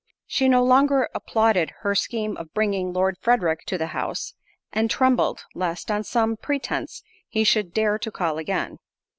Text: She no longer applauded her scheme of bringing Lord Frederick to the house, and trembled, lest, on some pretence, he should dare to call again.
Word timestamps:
She 0.25 0.49
no 0.49 0.63
longer 0.63 1.09
applauded 1.13 1.73
her 1.81 1.93
scheme 1.93 2.35
of 2.37 2.55
bringing 2.55 2.91
Lord 2.91 3.19
Frederick 3.21 3.65
to 3.67 3.77
the 3.77 3.85
house, 3.93 4.33
and 4.73 4.89
trembled, 4.89 5.45
lest, 5.53 5.91
on 5.91 6.03
some 6.03 6.37
pretence, 6.37 7.03
he 7.29 7.43
should 7.43 7.71
dare 7.71 7.99
to 7.99 8.09
call 8.09 8.39
again. 8.39 8.79